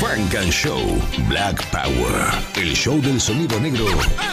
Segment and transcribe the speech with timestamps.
[0.00, 0.80] Funk and Show
[1.28, 2.32] Black Power.
[2.54, 3.84] El show del sonido negro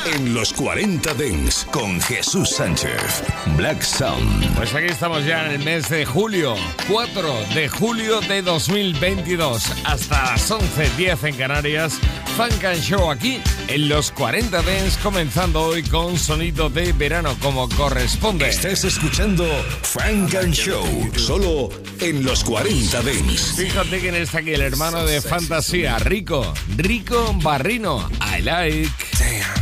[0.06, 3.22] en los 40 Dents con Jesús Sánchez.
[3.58, 4.56] Black Sound.
[4.56, 6.56] Pues aquí estamos ya en el mes de julio,
[6.88, 9.66] 4 de julio de 2022.
[9.84, 12.00] Hasta las 11.10 en Canarias.
[12.38, 17.68] Funk and Show aquí en los 40 Dents, comenzando hoy con sonido de verano como
[17.70, 18.48] corresponde.
[18.48, 19.44] Estás escuchando
[19.82, 20.86] Funk and Show,
[21.18, 23.56] solo en los 40 Dents.
[23.58, 25.20] Fíjate quién está aquí, el hermano de
[25.58, 28.08] fantasía, Rico, Rico Barrino.
[28.22, 28.92] I like.
[29.18, 29.56] Damn.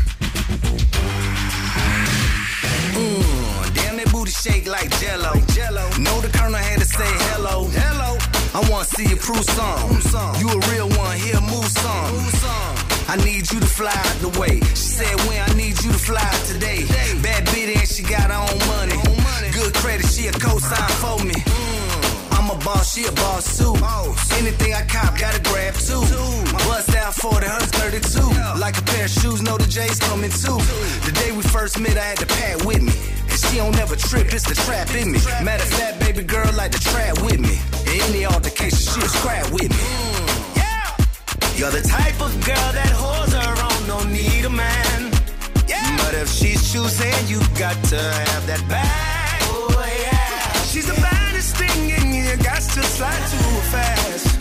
[2.93, 5.31] Mm, damn, that booty shake like jello.
[5.53, 5.87] jello.
[5.99, 7.69] Know the colonel had to say hello.
[7.71, 8.17] Hello.
[8.53, 10.35] I wanna see you prove some.
[10.39, 12.11] You a real one, here move some.
[13.07, 14.59] I need you to fly out the way.
[14.75, 16.83] She said when I need you to fly today.
[17.21, 18.99] Bad bitty and she got her own money.
[19.53, 21.74] Good credit, she a co-sign for me.
[22.55, 23.75] A boss, she a boss too.
[24.39, 25.99] Anything I cop, gotta grab two.
[26.63, 28.59] Bust down 40, hers 32.
[28.59, 30.55] Like a pair of shoes, know the J's coming too.
[31.03, 32.93] The day we first met, I had the pad with me.
[33.27, 35.19] And she don't never trip, it's the trap in me.
[35.43, 37.59] Matter of fact, baby girl like the trap with me.
[37.91, 39.87] In any altercation, she'll scrap with me.
[41.59, 45.11] You're the type of girl that holds her own, don't need a man.
[45.99, 49.41] But if she's choosing, you got to have that bag.
[49.51, 50.53] Oh yeah.
[50.63, 52.04] She's the baddest thing got
[52.75, 54.34] to slide too fast.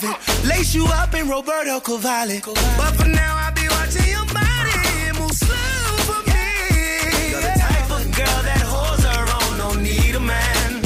[0.00, 0.48] Private.
[0.48, 2.40] Lace you up in Roberto Cavalli.
[2.44, 7.30] But for now, I'll be watching your body move slow for me.
[7.30, 10.82] You're the type of girl that holds her own, don't need a man.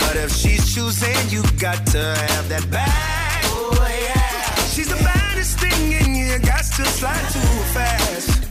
[0.00, 3.44] But if she's choosing, you got to have that bag.
[3.46, 4.54] Oh yeah.
[4.66, 8.41] She's the baddest thing and you got to slide too fast.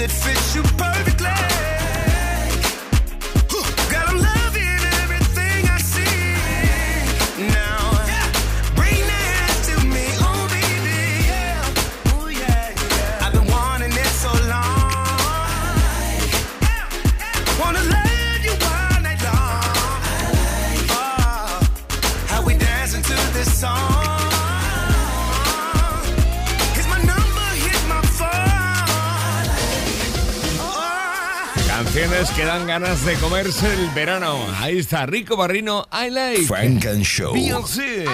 [0.00, 0.67] It fits you
[32.38, 34.38] que dan ganas de comerse el verano.
[34.60, 36.44] Ahí está Rico Barrino, I like.
[36.44, 37.32] Funk and Show.
[37.32, 38.04] Beyoncé.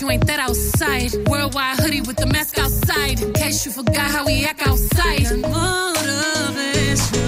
[0.00, 1.12] You ain't that outside.
[1.28, 3.20] Worldwide hoodie with the mask outside.
[3.20, 5.22] In case you forgot how we act outside.
[5.40, 7.27] Motivation.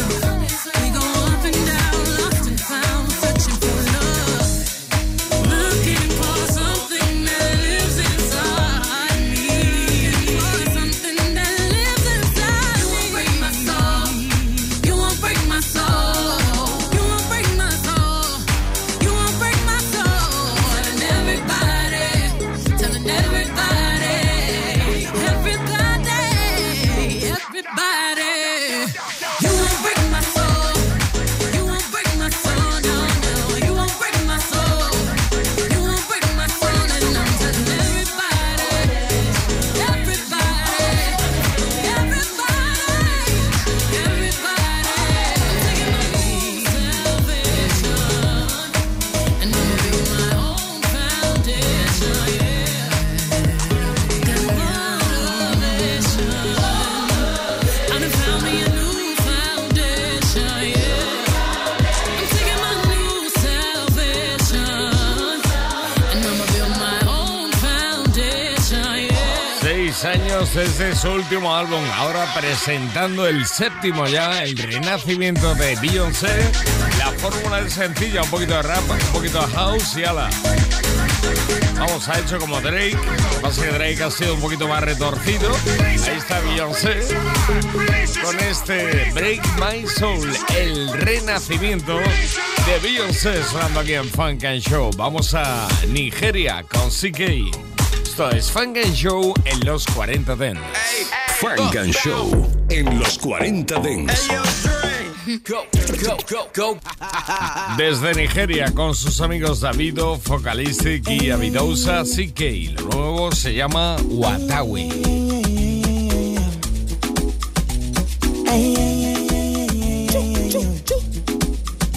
[70.05, 76.51] años desde su último álbum, ahora presentando el séptimo ya, el renacimiento de Beyoncé.
[76.97, 80.29] La fórmula es sencilla, un poquito de rap, un poquito de house y ala.
[81.75, 82.97] Vamos, ha hecho como Drake,
[83.41, 85.51] pasa que Drake ha sido un poquito más retorcido.
[85.83, 87.07] Ahí está Beyoncé
[88.23, 94.91] con este Break My Soul, el renacimiento de Beyoncé sonando aquí en Funk and Show.
[94.95, 97.70] Vamos a Nigeria con CK.
[98.21, 100.61] Esto es Funk and Show en los 40 Dents.
[101.39, 104.27] Funk and Show en los 40 Dents.
[107.77, 112.79] Desde Nigeria con sus amigos Davido, Focalistic y Avidousa CK.
[112.79, 114.89] Lo nuevo se llama Watawi.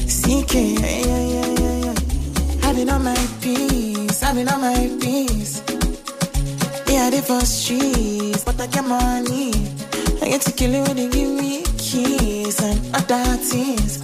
[0.07, 0.55] CK,
[2.63, 5.74] having on my peace, having on my peace.
[6.95, 9.51] Yeah, the first streets, but I get money.
[10.23, 13.99] I get to kill it when they give me keys and other things.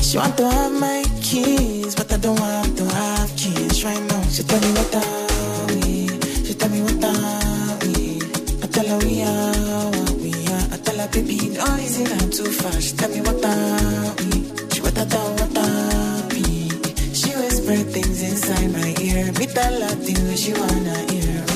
[0.00, 4.22] She want to have my keys, but I don't want to have keys right now.
[4.32, 6.08] She tell me what are we?
[6.48, 8.24] She tell me what are we?
[8.64, 10.66] I tell her we are what we are.
[10.72, 12.80] I tell her baby, don't easy I'm too fast.
[12.88, 14.48] She tell me what are we?
[14.72, 16.72] She what I tell what are we?
[17.12, 19.30] She whisper things inside my ear.
[19.36, 21.47] Me tell her things she wanna hear.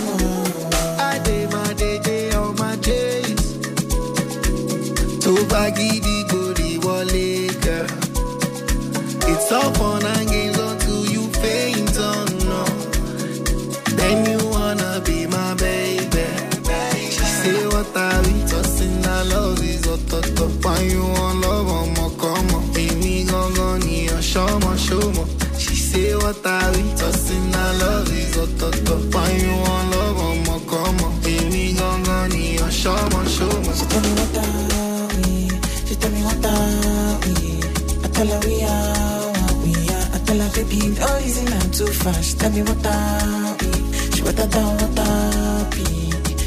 [5.32, 5.98] To baggy
[6.28, 7.86] booty wale girl.
[9.32, 9.91] It's all fun
[42.02, 42.24] fast.
[42.24, 42.82] She tell me what
[43.62, 43.68] we?
[44.12, 45.86] She what I down what we?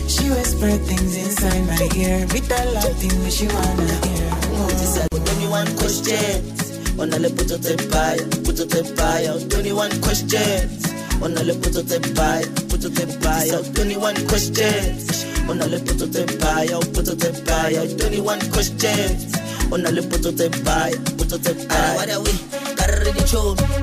[0.08, 2.28] She whisper things inside my ear.
[2.34, 4.30] Me tell her things that she wanna hear.
[4.52, 5.08] Oh.
[5.12, 6.56] Let me one question.
[6.98, 9.34] Onale puto te paya, puto te paya.
[9.50, 10.84] 21 questions.
[11.22, 13.60] Onale puto te paya, puto te paya.
[13.74, 15.26] 21 questions.
[15.48, 17.82] Onale puto te paya, puto te paya.
[17.84, 19.32] 21 questions.
[19.72, 21.96] Onale puto te paya, puto te paya.
[21.96, 22.65] What are we?
[23.16, 23.24] The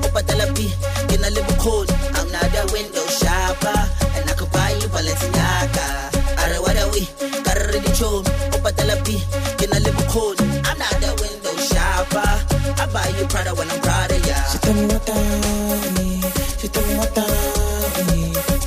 [0.05, 0.67] up at the pi.
[1.09, 1.89] Can I live a code?
[2.13, 3.79] I'm not a window shopper,
[4.15, 6.13] and I could buy you Balenciaga.
[7.43, 9.17] Carry the chode, up at the pi.
[9.57, 10.39] Can I live a?
[10.69, 12.29] I'm not a window shopper.
[12.81, 14.37] I buy you Prada when I'm proud of ya.
[14.51, 15.17] She tell me what I
[16.59, 17.25] She tell me what I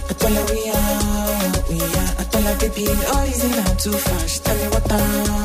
[0.08, 2.12] I tell her we are, we are.
[2.18, 4.28] I tell her baby, no easy not too far.
[4.28, 5.35] She tell me what I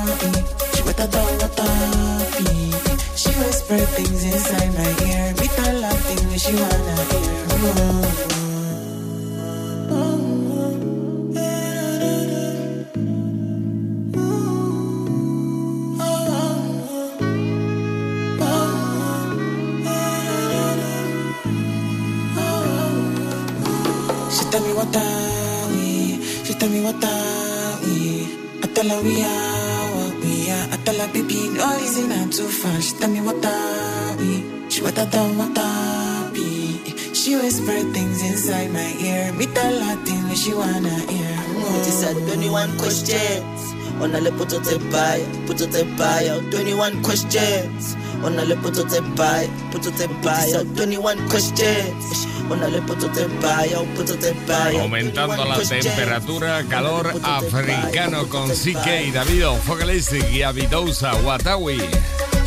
[32.31, 32.81] too far.
[32.81, 34.69] She tell me what I we.
[34.69, 36.79] She what I done, what I be.
[37.13, 39.33] She whisper things inside my ear.
[39.33, 41.37] Me tell her things she wanna hear.
[41.75, 43.59] It is at 21 questions.
[44.01, 46.39] Onale puto te paya, puto te paya.
[46.49, 47.95] 21 questions.
[48.23, 50.63] Onale puto te paya, puto te paya.
[50.63, 52.27] 21 questions.
[52.49, 54.81] Onale puto te paya, puto te paya.
[54.81, 55.85] Aumentando 21 la questions.
[55.85, 61.81] temperatura, calor africano con CKay, Davido, Focalistic y Abidoza Watawi.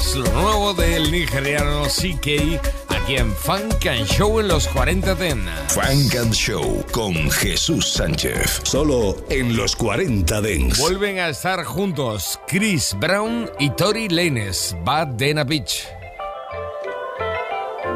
[0.06, 5.46] Es lo nuevo del nigeriano CK aquí en Funk and Show en los 40 Ten.
[5.68, 8.60] Funk and Show con Jesús Sánchez.
[8.64, 10.78] Solo en los 40 Dents.
[10.78, 15.86] Vuelven a estar juntos Chris Brown y Tori Lanez, Bad Dana Beach.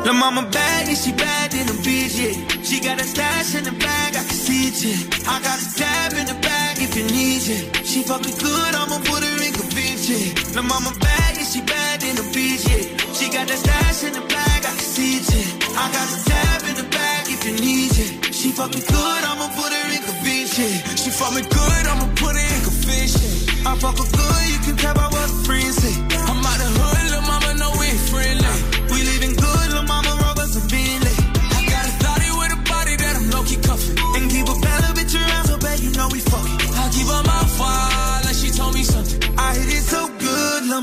[0.07, 2.63] La mama bad and she bad in the yeah.
[2.63, 5.29] She got a stash in the bag, I can see it.
[5.29, 7.87] I got a tab in the bag if you need it.
[7.87, 9.68] She fucking good, I'ma put her in
[10.09, 10.57] yeah.
[10.57, 12.85] La mama bad and she bad in the beach, yeah.
[13.13, 15.79] She got a stash in the bag, I can see it, yeah.
[15.79, 18.35] I got a tab in the bag if you need it.
[18.35, 20.97] She fucking good, I'ma put her in convince, yeah.
[20.97, 23.71] She fuck me good, I'ma put her in convince, yeah.
[23.71, 25.95] I fuck her good, you can tell by what her friends say.
[26.01, 26.08] I'm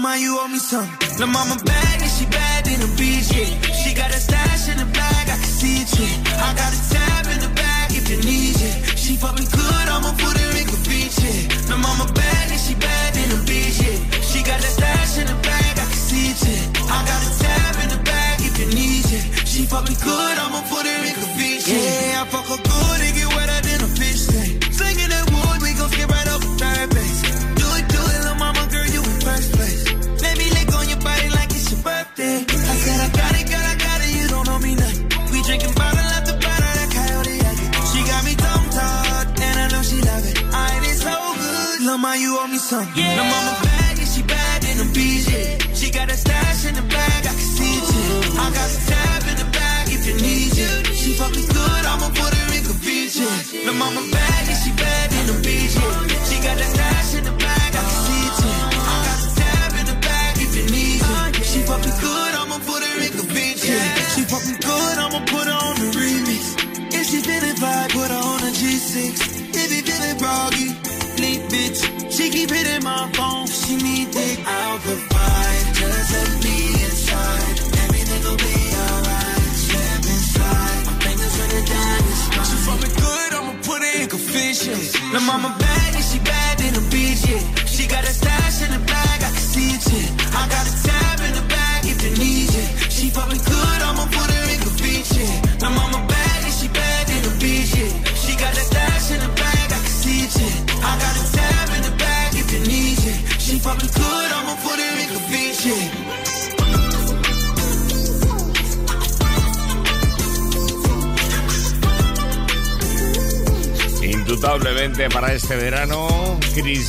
[0.06, 1.18] good, you owe me something.
[1.18, 3.50] Lil' mama bad and she bad in beach, yeah.
[3.82, 6.46] She got a stash in the bag, I can see it, yeah.
[6.46, 9.00] I got a tab in the bag if you need it.
[9.02, 10.66] She fuck me good, I'ma put her in
[11.26, 11.70] yeah.
[11.70, 13.98] Lil' mama bad and she bad in beach, yeah.
[14.30, 16.94] She got a stash in the bag, I can see it, yeah.
[16.96, 19.26] I got a tab in the bag if you need it.
[19.52, 21.35] She fuck me good, I'ma put her in convince,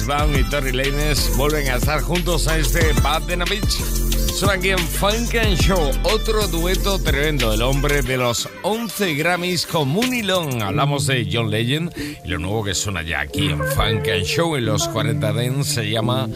[0.07, 3.81] Brown y Tori Lanez vuelven a estar juntos a este Bad Dana Beach.
[4.35, 9.67] Son aquí en Funk and Show, otro dueto tremendo, el hombre de los 11 Grammys
[9.67, 10.63] con Mooney Long.
[10.63, 11.93] Hablamos de John Legend
[12.25, 15.69] y lo nuevo que suena ya aquí en Funk and Show en los 40 Dents
[15.69, 16.29] se llama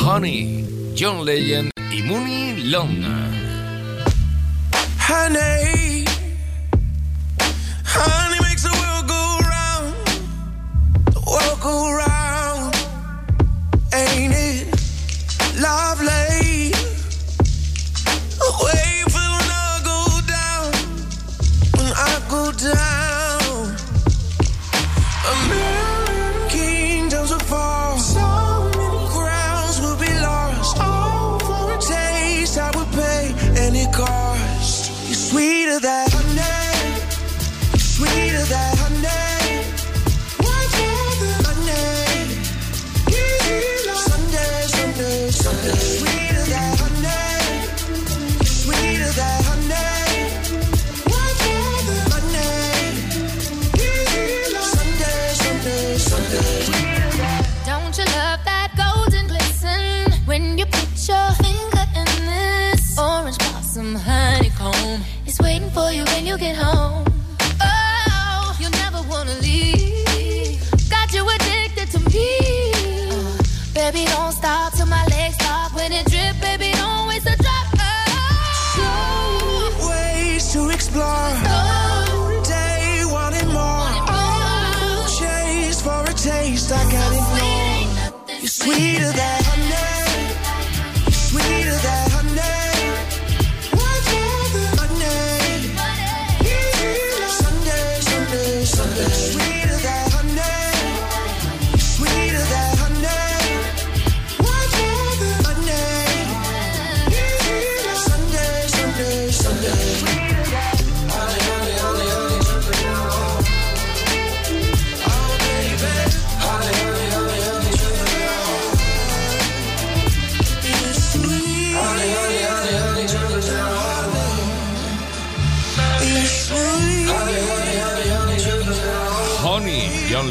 [0.00, 3.36] Honey, John Legend y Mooney Long.
[5.06, 6.04] honey.
[7.84, 9.22] Honey makes the world go
[9.54, 9.94] round,
[11.14, 12.15] the world go round,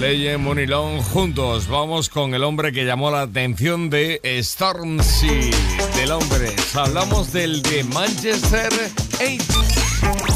[0.06, 5.50] Legend, Money Long, juntos vamos con el hombre que llamó la atención de Stormzy,
[5.96, 6.56] del hombre.
[6.76, 8.72] Hablamos del de Manchester
[9.16, 9.44] 8.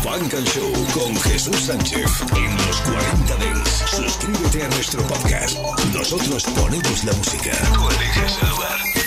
[0.02, 3.84] Funk and Show con Jesús Sánchez en los 40 Dents.
[3.92, 5.60] Suscríbete a nuestro podcast.
[5.94, 7.52] Nosotros ponemos la música.
[7.72, 8.99] Tú eliges el lugar.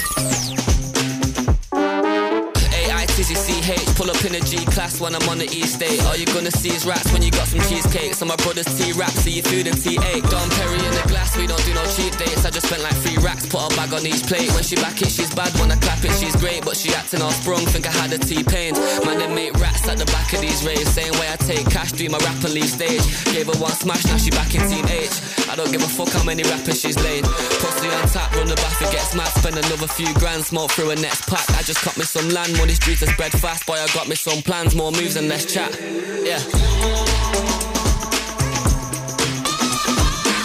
[3.52, 6.00] A-I-T-Z-C-H, pull up in a G-class when I'm on the East State.
[6.04, 8.14] All you gonna see is rats when you got some cheesecake.
[8.14, 10.22] So my brother's T-rap, see you food and T8.
[10.30, 12.44] Don Perry in the glass, we don't do no cheap dates.
[12.44, 14.50] I just spent like three racks, put a bag on each plate.
[14.52, 15.52] When she back it, she's bad.
[15.60, 16.64] When I clap it, she's great.
[16.64, 18.74] But she acting all sprung, think I had a T-pain.
[19.04, 20.88] Man, they make rats at the back of these raves.
[20.88, 23.04] Same way I take cash, do my rap and leave stage.
[23.32, 25.20] Gave her one smash, now she back in H.
[25.48, 27.24] I don't give a fuck how many rappers she's laid.
[27.24, 29.28] Pussy on tap, run the bath, it gets mad.
[29.28, 31.44] Spend another few grand, smoke through a next pack.
[31.58, 33.66] I just cut me some land, money streets to spread fast.
[33.66, 35.70] Boy, I got me some plans, more moves and less chat.
[36.22, 36.38] Yeah.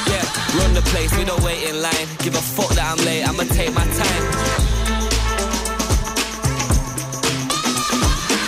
[0.10, 0.26] Yeah,
[0.58, 2.08] run the place, we don't wait in line.
[2.26, 4.24] Give a fuck that I'm late, I'ma take my time.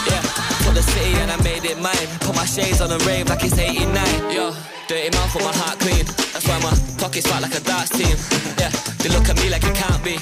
[0.09, 0.23] Yeah,
[0.65, 2.07] for the city and I made it mine.
[2.25, 4.33] Put my shades on and rave like it's 89.
[4.33, 4.55] Yo,
[4.87, 6.05] dirty mouth with my heart clean.
[6.33, 8.17] That's why my pockets fat like a darts team.
[8.57, 10.17] Yeah, they look at me like it can't be.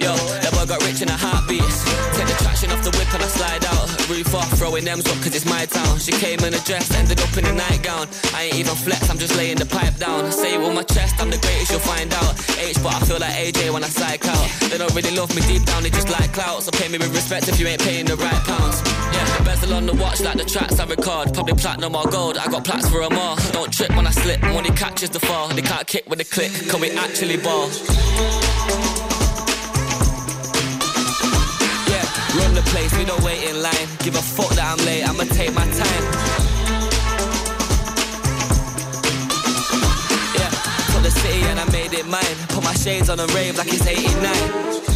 [0.00, 1.60] Yo, that boy got rich in a heartbeat.
[2.16, 3.84] Take the traction off the whip and I slide out.
[4.08, 6.00] Roof off, throwing M's up cause it's my town.
[6.00, 8.08] She came in a dress, ended up in a nightgown.
[8.32, 10.32] I ain't even flex, I'm just laying the pipe down.
[10.32, 12.32] Say it with my chest, I'm the greatest, you'll find out.
[12.56, 14.48] H, but I feel like AJ when I psych out.
[14.72, 16.62] They don't really love me deep down, they just like clout.
[16.62, 18.80] So pay me with respect if you ain't paying the right pounds.
[19.12, 21.34] Yeah, bezel on the watch like the tracks I record.
[21.34, 23.36] Probably platinum or gold, I got plaques for 'em all.
[23.52, 25.48] Don't trip when I slip, money catches the fall.
[25.48, 27.68] They can't kick with a click, can we actually ball?
[32.62, 33.88] The place, we don't wait in line.
[33.98, 36.04] Give a fuck that I'm late, I'ma take my time.
[40.38, 40.50] Yeah,
[40.92, 42.36] for the city and I made it mine.
[42.48, 44.89] Put my shades on and rave like it's 89.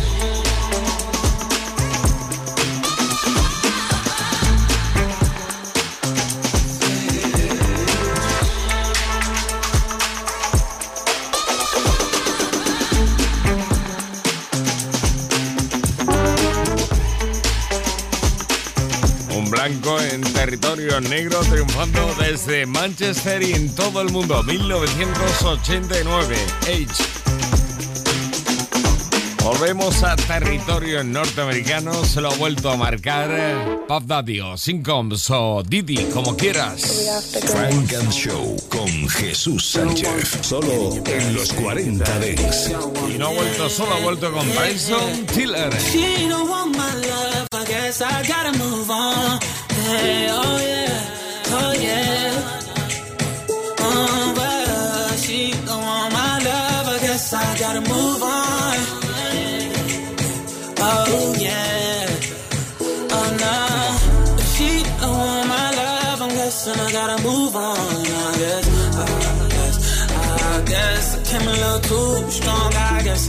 [20.45, 24.43] Territorio negro triunfando desde Manchester y en todo el mundo.
[24.43, 26.37] 1989.
[26.65, 26.87] Age.
[29.43, 32.05] Volvemos a territorio norteamericano.
[32.05, 33.31] Se lo ha vuelto a marcar
[33.89, 37.09] Puff Daddy o Sincoms o Didi, como quieras.
[37.47, 40.41] Frank and Show con Jesús Sánchez.
[40.43, 42.71] Solo en los 40 Dents.
[43.09, 45.73] Y no ha vuelto solo, ha vuelto con Bryson Tiller.
[45.91, 49.39] She don't want my love, I guess I gotta move on.
[49.87, 52.33] Oh yeah, oh yeah.
[53.81, 56.87] Oh, but uh, she don't want my love.
[56.89, 58.77] I guess I gotta move on.
[60.81, 62.07] Oh yeah.
[63.17, 63.57] Oh no.
[64.55, 67.77] She don't want my love, I'm guessing I gotta move on.
[67.77, 68.67] I guess,
[68.97, 69.77] I guess,
[70.13, 72.73] I guess I came a little too strong.
[72.75, 73.25] I guess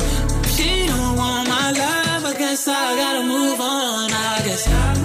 [0.55, 4.11] she don't want my love, I guess I gotta move on.
[4.11, 5.04] I guess.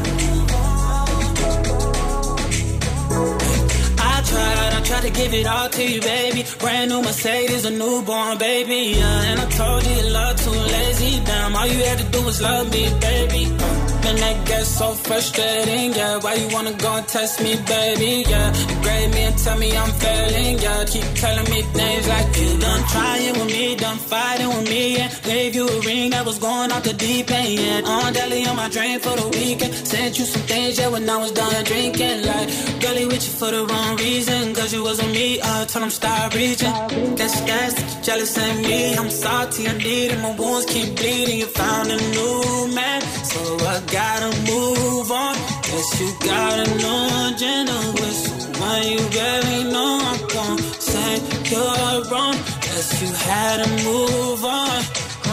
[5.13, 6.45] To give it all to you, baby.
[6.59, 8.95] Brand new Mercedes, a newborn baby.
[8.97, 11.21] Yeah, and I told you love too lazy.
[11.25, 13.47] Damn, all you had to do was love me, baby.
[13.59, 16.19] Uh, and gets so frustrating, yeah.
[16.19, 18.25] Why you wanna go and test me, baby?
[18.29, 20.85] Yeah, you grade me and tell me I'm failing, yeah.
[20.85, 25.09] Keep telling me things like you done trying with me, done fighting with me, yeah.
[25.23, 27.93] Gave you a ring that was going off the deep end, yeah.
[27.93, 29.73] On deli on my drain for the weekend.
[29.75, 32.23] Sent you some things, yeah, when I was done drinking.
[32.27, 32.49] Like,
[32.81, 35.41] girlie with you for the wrong reason, cause you wasn't me.
[35.41, 36.73] Uh, I told him stop reaching.
[37.17, 38.95] Guess that's that you jealous of me.
[38.95, 40.21] I'm salty, I need it.
[40.21, 41.39] My wounds keep bleeding.
[41.39, 45.35] You found a new man, so I gotta move on.
[45.67, 49.93] Guess you got a new agenda with someone you barely know.
[50.11, 51.11] I'm gonna say
[51.51, 52.37] you're wrong.
[52.65, 54.79] Guess you had to move on.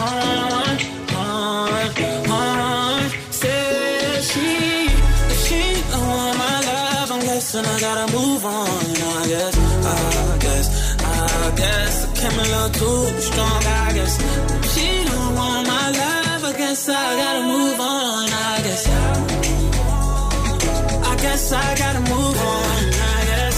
[0.06, 0.74] On,
[1.16, 1.78] on,
[2.40, 3.00] on.
[3.40, 3.62] Say
[4.30, 4.48] she,
[5.42, 8.84] she don't want my love, I'm guessing I gotta move on.
[9.18, 9.54] I guess,
[9.94, 10.66] I guess,
[11.02, 13.60] I guess I came a little too strong.
[13.84, 14.14] I guess
[14.72, 16.17] she don't want my love,
[16.68, 18.28] guess I gotta move on.
[18.28, 18.86] I guess,
[21.12, 22.78] I guess I gotta move on.
[23.16, 23.56] I guess.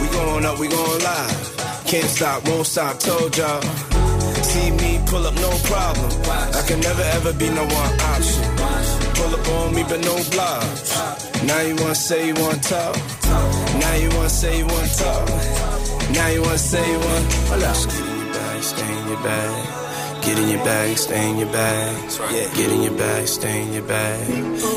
[0.00, 1.86] We going up, we going live.
[1.86, 3.62] Can't stop, won't stop, told y'all.
[4.50, 6.10] See me pull up, no problem.
[6.58, 8.42] I can never ever be no one option.
[9.18, 10.90] Pull up on me, but no blocks.
[11.44, 12.96] Now you wanna say you wanna talk.
[13.82, 15.28] Now you wanna say you wanna talk.
[16.10, 17.30] Now you wanna say you wanna.
[17.50, 17.76] Hold up.
[17.76, 19.91] Get in your bag, stay in your bag.
[20.22, 21.96] Get in your bag, stay in your bag.
[22.32, 24.28] Yeah, get in your bag, stay in your bag.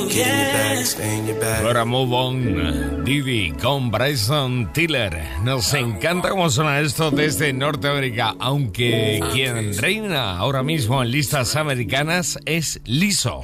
[0.10, 1.64] Get in your bag, stay in your bag.
[1.64, 5.16] Ahora Move On, Didi con Bryson Tiller.
[5.44, 12.40] Nos encanta cómo suena esto desde Norteamérica, aunque quien reina ahora mismo en listas americanas
[12.46, 13.44] es Liso.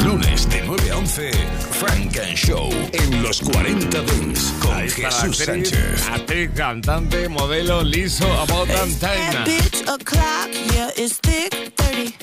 [0.00, 1.30] Los lunes de 9 a 11,
[1.72, 6.08] Funk and Show en los 40 Dance con Ahí está la Jesús actriz, Sánchez.
[6.08, 9.44] actriz, cantante, modelo Lizzo About That Time.
[9.44, 12.14] Bitch o'clock, yeah, it's thick 30.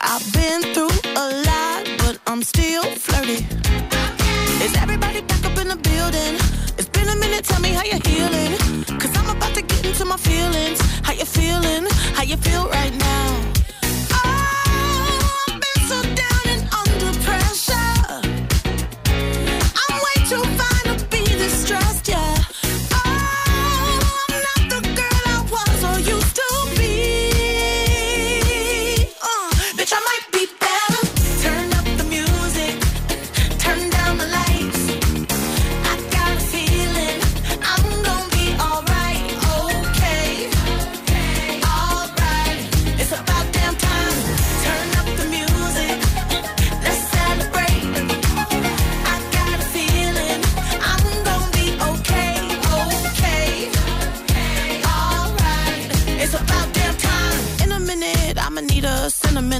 [0.00, 3.44] I've been through a lot, but I'm still flirty.
[4.64, 6.34] Is everybody back up in the building?
[6.76, 8.56] It's been a minute, tell me how you're healing.
[8.98, 10.80] Cause I'm about to get into my feelings.
[11.04, 11.86] How you feeling?
[12.14, 13.59] How you feel right now?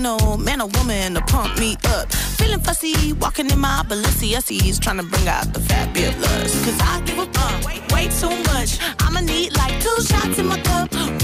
[0.07, 2.13] A sentimental man or woman to pump me up.
[2.13, 6.65] Feeling fussy, walking in my Balenciennes, trying to bring out the fabulous.
[6.65, 8.79] Cause I give a fuck way, way too much.
[9.01, 11.20] I'ma need like two shots in my cup.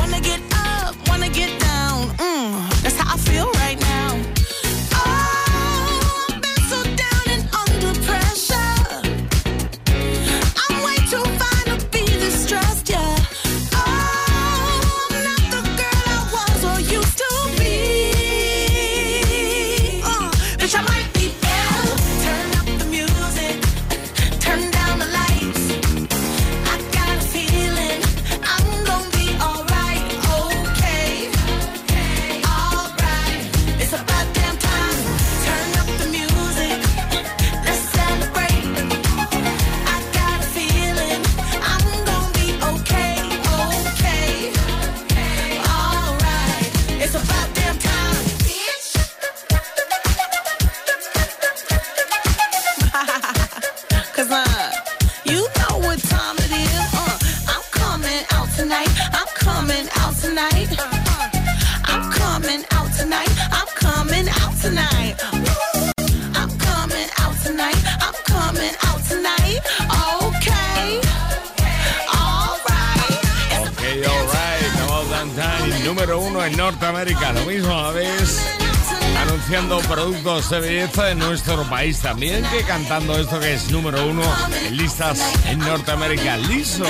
[81.05, 84.23] De nuestro país también que cantando esto que es número uno
[84.67, 86.39] en listas en Norteamérica.
[86.39, 86.85] Liso.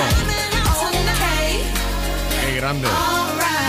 [2.45, 2.87] Qué grande.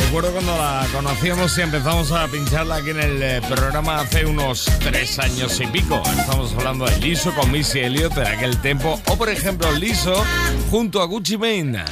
[0.01, 4.67] Recuerdo cuando la conocíamos y empezamos a pincharla aquí en el eh, programa hace unos
[4.79, 6.01] tres años y pico.
[6.19, 9.01] Estamos hablando de Liso con Missy Elliott en aquel tiempo.
[9.07, 10.25] O por ejemplo, Liso
[10.71, 11.85] junto a Gucci Mane.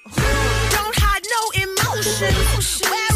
[0.70, 3.07] Don't hide no emotions.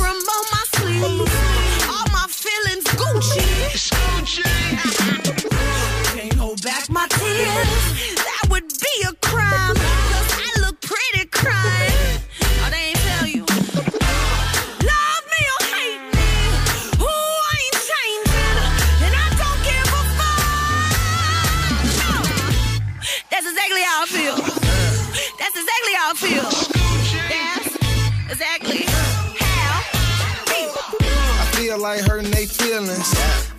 [31.83, 33.13] Like hurting they feelings.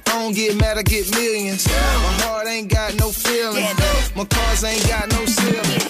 [0.07, 1.67] I don't get mad, I get millions.
[1.67, 3.65] My heart ain't got no feeling.
[4.15, 5.81] My cars ain't got no ceiling.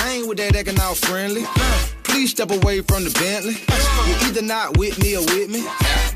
[0.00, 1.44] I ain't with that acting all friendly.
[2.02, 3.60] Please step away from the Bentley.
[4.08, 5.60] You're either not with me or with me.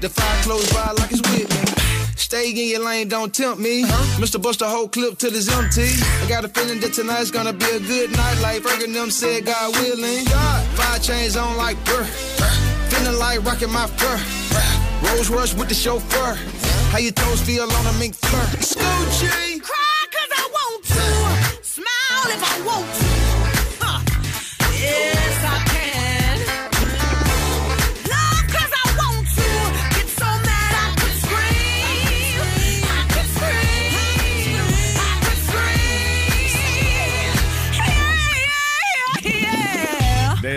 [0.00, 1.60] The fire close by like it's with me.
[2.16, 3.84] Stay in your lane, don't tempt me.
[4.16, 4.40] Mr.
[4.40, 5.90] Bust the whole clip till it's empty.
[6.24, 8.40] I got a feeling that tonight's gonna be a good night.
[8.40, 10.24] Like Fergie them said, God willing.
[10.80, 12.04] Five chains on like burr.
[12.88, 14.89] Feeling like rocking my fur.
[15.02, 16.34] Rose rush with the chauffeur.
[16.92, 18.46] How your toes feel on a mink fur?
[18.60, 19.62] Scoochie.
[19.62, 21.06] Cry 'cause I want to.
[21.62, 23.09] Smile if I want to.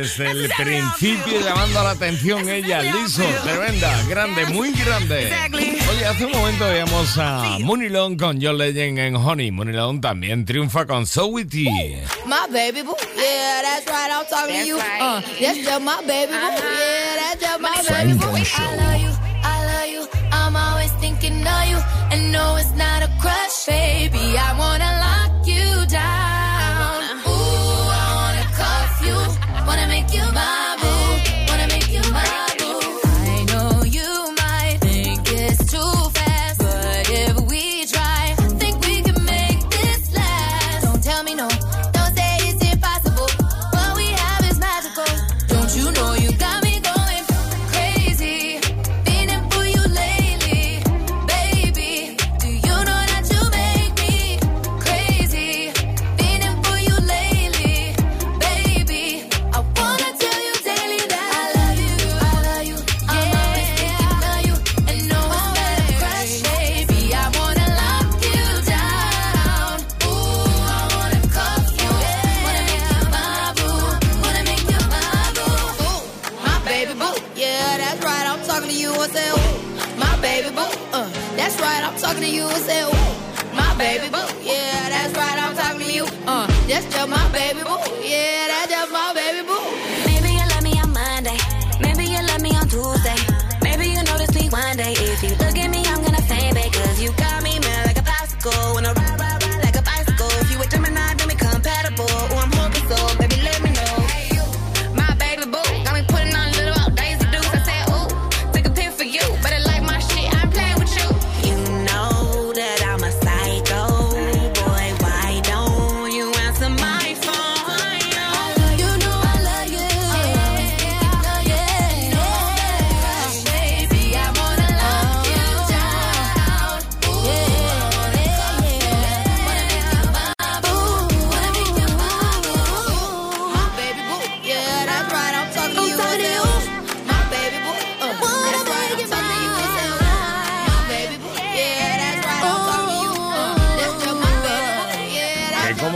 [0.04, 5.32] Desde el principio llamando la atención ella, liso, tremenda, grande, muy grande.
[5.90, 9.52] Oye, hace un momento veíamos a Mooney Long con John Legend en Honey.
[9.52, 11.70] Mooney Long también triunfa con So Witty.
[12.26, 14.12] My baby boo, yeah, that's right.
[14.12, 14.78] I'm talking to you.
[14.78, 18.26] Uh, that's just my baby boo, yeah, that's just my baby boo.
[18.26, 19.12] I love you,
[19.42, 20.08] I love you.
[20.34, 21.80] I'm always thinking of you.
[22.12, 24.38] And no, it's not a crush, baby.
[24.38, 24.93] I wanna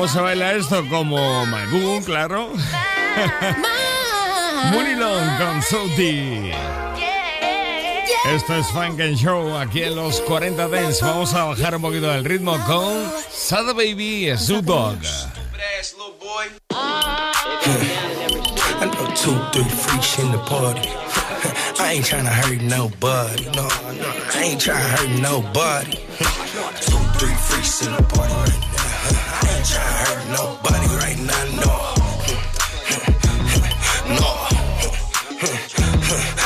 [0.07, 0.87] ¿Cómo se baila esto?
[0.87, 2.53] Como My Boo, claro.
[4.71, 6.49] Murilón con Souti.
[8.29, 11.03] Esto es Funk and Show aquí en los 40 Dance.
[11.03, 15.03] Vamos a bajar un poquito del ritmo con Sada Baby y Snoop Dogg.
[18.79, 20.87] I know two, three freaks in the party.
[21.81, 23.43] I ain't tryna hurt nobody.
[23.47, 25.97] No, no, I ain't tryna hurt nobody.
[26.79, 28.66] Two, three freaks in the party
[29.67, 31.43] ain't tryna hurt nobody right now.
[31.61, 31.73] No.
[34.15, 34.29] No.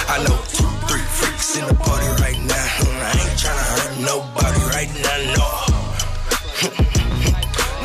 [0.08, 2.68] I know two, three freaks in the party right now.
[3.02, 5.18] I ain't tryna hurt nobody right now.
[5.38, 5.48] No.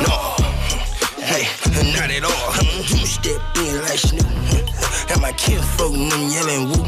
[0.05, 0.13] No.
[1.23, 1.45] Hey,
[1.93, 2.53] not at all.
[3.05, 4.27] Step in like Snoop.
[5.09, 6.83] And my kid folk them yelling woo.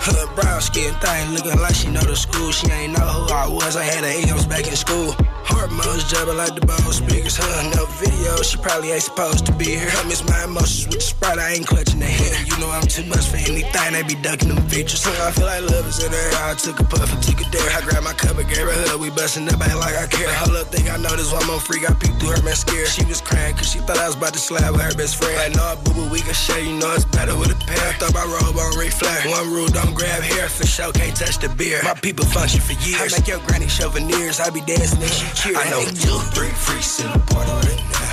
[0.00, 2.50] Her brown skin thing looking like she know the school.
[2.50, 3.76] She ain't know who I was.
[3.76, 5.14] I had her M's back in school.
[5.48, 7.36] Hormones jumping like the bone speakers.
[7.40, 7.72] Huh?
[7.74, 8.36] No video.
[8.42, 9.88] She probably ain't supposed to be here.
[9.88, 11.38] I miss my emotions with the sprite.
[11.38, 12.36] I ain't clutching the hair.
[12.44, 13.92] You know I'm too much for anything.
[13.92, 15.04] They be ducking them features.
[15.04, 15.28] Huh?
[15.28, 16.52] I feel like love is in the air.
[16.52, 17.70] I took a puff and took a dare.
[17.72, 19.00] I grabbed my cup and gave her hug.
[19.00, 20.28] We busting up back like I care.
[20.44, 21.88] Hold up, I know this one more freak.
[21.88, 22.86] I peeked through her mascara.
[22.86, 25.36] She was crying cause she thought I was about to slap with her best friend.
[25.36, 26.60] Like, no, boo boo, we can share.
[26.60, 27.92] You know it's better with a pair.
[27.96, 29.16] Throw my robe on Ric Flair.
[29.32, 30.48] One rule, don't grab hair.
[30.48, 31.80] For sure, can't touch the beer.
[31.84, 33.00] My people function for years.
[33.00, 34.40] I make your granny show veneers.
[34.40, 35.56] I be dancing and she cheer.
[35.58, 38.08] I know two, three freaks in the party right now.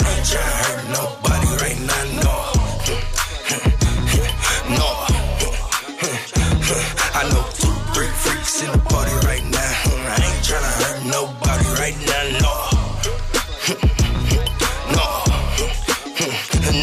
[0.00, 2.04] I ain't tryna hurt nobody right now.
[2.24, 2.34] No.
[4.70, 4.86] No.
[7.18, 9.58] I know two, three freaks in the party right now.
[9.58, 12.24] I ain't tryna hurt nobody right now.
[12.44, 12.54] No.
[14.94, 15.06] No.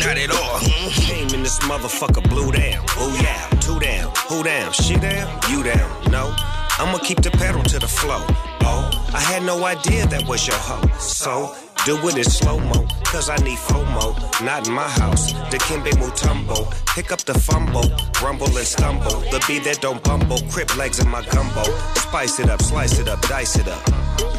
[0.06, 0.60] Not at all.
[0.92, 2.84] Came in this motherfucker blue down.
[2.98, 5.90] Oh yeah, two down, who down, she down, you down.
[6.12, 6.36] No,
[6.78, 8.26] I'ma keep the pedal to the flow.
[8.62, 10.88] Oh, I had no idea that was your hoe.
[11.00, 14.14] So do it in slow mo, cause I need FOMO.
[14.46, 15.34] Not in my house.
[15.50, 16.70] Dikembe Mutombo.
[16.94, 17.90] Pick up the fumble,
[18.22, 19.20] rumble and stumble.
[19.32, 21.64] The beat that don't bumble, crip legs in my gumbo.
[21.96, 23.84] Spice it up, slice it up, dice it up.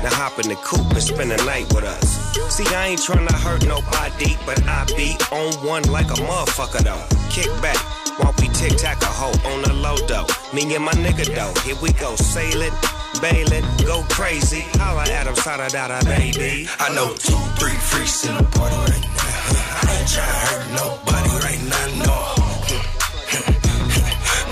[0.04, 2.06] Now hop in the coupe and spend the night with us.
[2.54, 7.04] See, I ain't tryna hurt nobody, but I be on one like a motherfucker though.
[7.30, 7.78] Kick back.
[8.18, 10.26] While we tic tac a hoe on the low though.
[10.54, 11.54] Me and my nigga though.
[11.62, 12.72] Here we go, sailing,
[13.20, 14.64] bailing, go crazy.
[14.78, 16.68] Holla at him, sada dada baby.
[16.78, 19.88] I know two, three freaks in the party right now.
[19.88, 22.04] I ain't tryna hurt nobody right now.
[22.04, 22.34] No.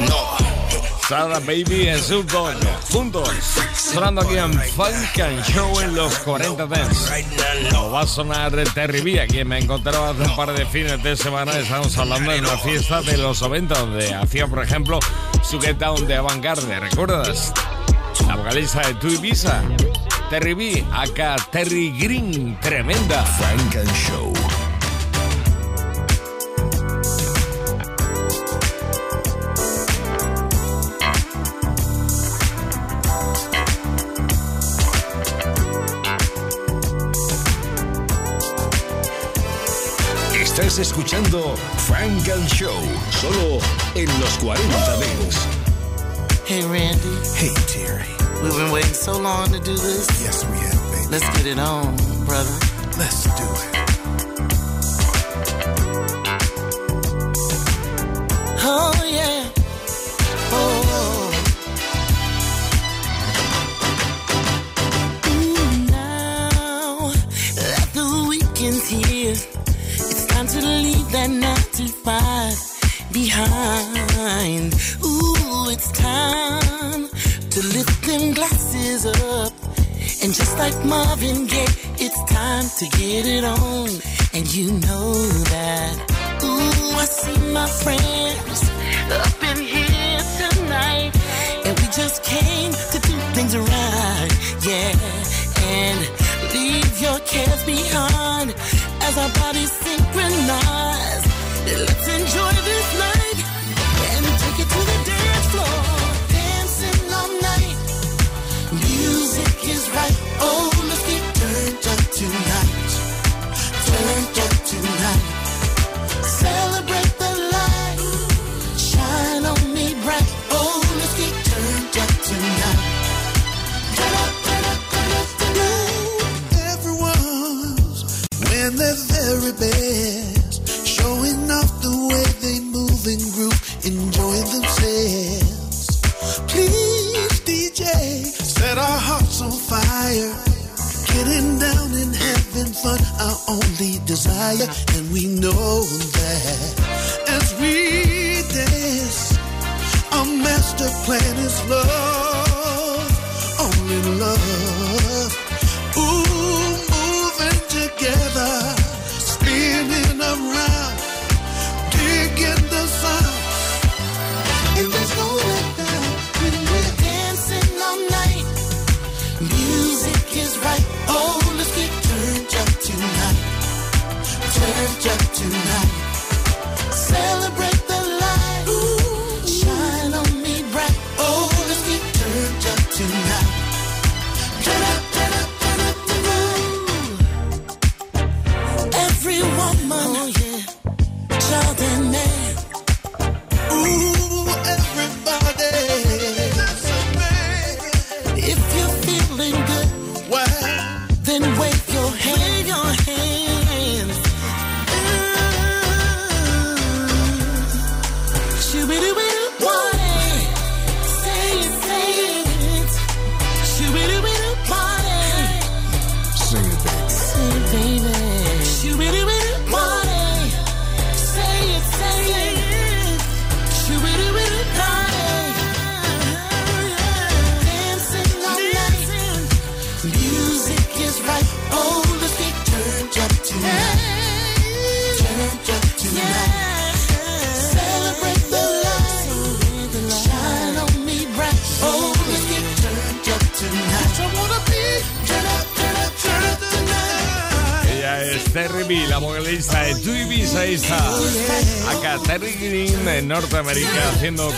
[0.09, 0.37] No.
[1.09, 2.57] Sada Baby y Snoop Dogg
[2.93, 3.31] juntos,
[3.75, 7.25] sonando aquí en Funk and Show en los 40 Dance.
[7.73, 11.03] No va a sonar Terry B, a quien me encontraba hace un par de fines
[11.03, 11.53] de semana.
[11.59, 14.99] Estamos hablando de una fiesta de los 90 donde hacía, por ejemplo,
[15.43, 16.81] su Get Down de Avantgarde.
[16.81, 17.53] ¿Recuerdas?
[18.27, 19.63] La vocalista de Tu Ibiza,
[20.31, 23.25] Terry B, acá Terry Green, tremenda.
[23.25, 24.33] Funk and Show.
[40.35, 41.55] Estás escuchando
[41.87, 43.59] Funk and Show, solo
[43.95, 45.39] en los 40 Dance.
[46.47, 47.19] Hey, Randy.
[47.35, 48.16] Hey, Terry.
[48.43, 50.07] We've been waiting so long to do this.
[50.23, 51.09] Yes, we have, baby.
[51.11, 52.51] Let's get it on, brother.
[52.99, 53.76] Let's do it.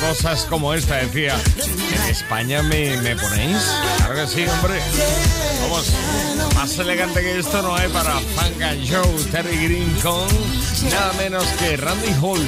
[0.09, 0.97] Cosas como esta.
[0.97, 1.37] Decía,
[1.67, 3.59] ¿en España me, me ponéis?
[3.99, 4.81] Claro que sí, hombre.
[5.61, 5.93] Vamos,
[6.55, 9.05] más elegante que esto no hay para Funk and Show.
[9.31, 10.27] Terry Green con
[10.91, 12.41] nada menos que Randy Hall.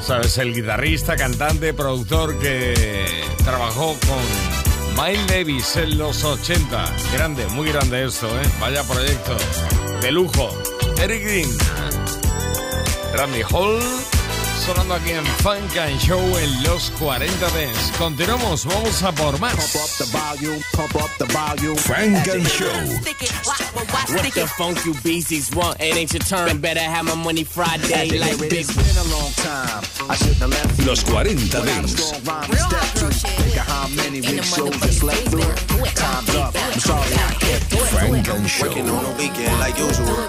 [0.00, 0.38] ¿Sabes?
[0.38, 6.84] El guitarrista, cantante, productor que trabajó con Miles Davis en los 80.
[7.14, 8.48] Grande, muy grande esto, ¿eh?
[8.60, 9.36] Vaya proyecto.
[10.00, 10.56] De lujo.
[11.00, 11.58] Eric Green.
[13.12, 13.80] Randy Hall.
[14.64, 17.92] Sonando aquí en Funk and Show en los 40 Dance.
[17.98, 19.52] Continuamos, vamos a por más.
[19.54, 19.74] Funk
[22.28, 22.70] and Show.
[24.14, 25.80] What the funk you beasties want?
[25.80, 26.60] It ain't your turn.
[26.60, 28.52] Better have my money Friday like big.
[28.52, 29.82] It's been a long time.
[30.08, 30.84] I shouldn't have left you.
[30.86, 31.42] Los 40 When I
[31.82, 32.12] was Dance.
[32.12, 33.10] gonna rhyme and step two.
[33.10, 35.54] Think of how many big shows I slept through.
[35.94, 36.54] Time's up.
[36.54, 37.88] I'm sorry I can't do it.
[37.88, 38.66] Funk and Show.
[38.68, 40.28] Working on the weekend like usual.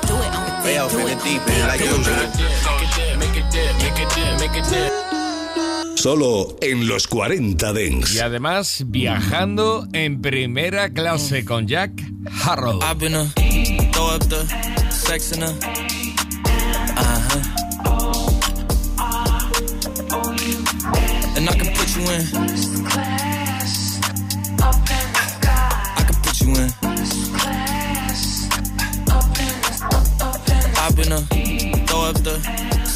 [0.66, 2.32] Way off in the deep end like usual.
[3.54, 4.92] Make it dip, make it dip, make it dip.
[5.96, 8.16] Solo en los 40 Dance.
[8.16, 11.92] Y además, viajando en primera clase con Jack
[12.44, 12.80] Harrow.
[12.82, 13.26] I've been a
[13.92, 14.44] throw up the
[14.90, 15.54] sex in a uh
[16.98, 17.42] huh.
[21.38, 22.24] And I can put you in.
[25.98, 26.74] I can put you in.
[30.80, 31.22] I've been a
[31.86, 32.64] throw up the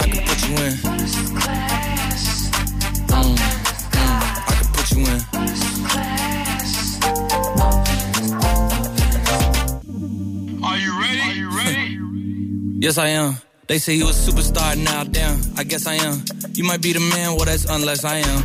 [0.00, 0.72] I can put you in.
[3.06, 3.36] Mm, mm,
[4.48, 5.20] I can put you in.
[10.64, 11.20] Are you ready?
[11.20, 11.98] Are you ready?
[12.80, 13.36] Yes, I am.
[13.68, 15.40] They say you a superstar now, damn.
[15.56, 16.22] I guess I am.
[16.52, 18.44] You might be the man, well, that's unless I am.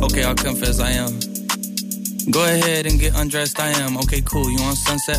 [0.02, 1.18] okay, I'll confess I am.
[2.30, 3.96] Go ahead and get undressed, I am.
[3.98, 4.50] Okay, cool.
[4.50, 5.18] You on sunset?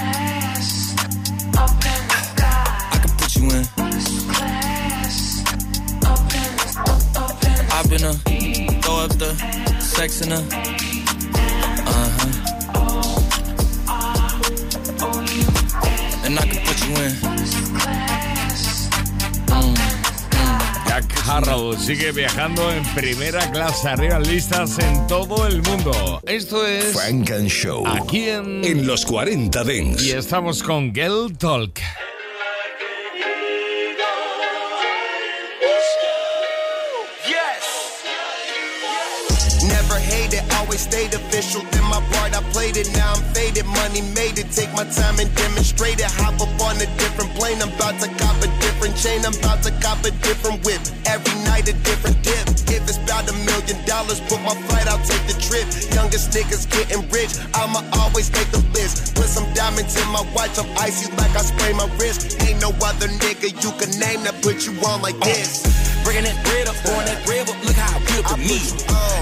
[3.53, 3.65] In.
[7.73, 8.13] I've been a
[8.81, 9.33] throw up the
[9.79, 10.43] sex in her.
[11.87, 12.27] Uh huh.
[16.25, 17.13] And I can put you in.
[20.87, 26.19] Jack Harrow sigue viajando en primera clase arriba en listas en todo el mundo.
[26.27, 27.87] Esto es Frank and Show.
[27.87, 30.03] aquí en, En los 40 Dents.
[30.03, 31.79] y estamos con Girl Talk.
[41.01, 41.61] Stayed official.
[41.71, 42.10] Then my
[42.77, 42.91] it.
[42.93, 43.65] Now I'm faded.
[43.65, 44.51] Money made it.
[44.51, 46.11] Take my time and demonstrate it.
[46.21, 47.61] Hop up on a different plane.
[47.61, 49.25] I'm about to cop a different chain.
[49.25, 50.81] I'm about to cop a different whip.
[51.05, 52.45] Every night a different dip.
[52.71, 55.67] If it's about a million dollars, book my flight, I'll take the trip.
[55.93, 57.35] Youngest niggas getting rich.
[57.53, 59.15] I'ma always make the list.
[59.15, 60.57] Put some diamonds in my watch.
[60.59, 62.39] I'm icy like I spray my wrist.
[62.47, 65.65] Ain't no other nigga you can name that put you on like this.
[66.03, 68.77] Bringing that bread up, throwing that bread up, look how I built the needle.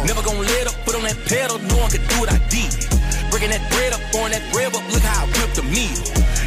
[0.05, 2.98] Never gonna let up, put on that pedal, no one can do what I did.
[3.39, 6.03] Bringing that bread up, throwing that bread up, look how I whipped the needle.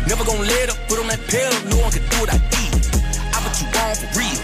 [0.07, 2.69] Never gonna let up, put on that pedal, no one can do what I did.
[3.33, 4.37] I put you on for real.